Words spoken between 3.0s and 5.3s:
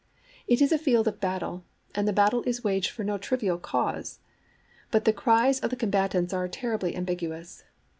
no trivial cause; but the